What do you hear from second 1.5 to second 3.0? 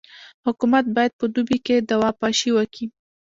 کي دوا پاشي وکي.